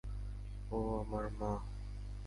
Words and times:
ও 0.71 0.79
আমার 1.01 1.25
মা! 1.39 1.51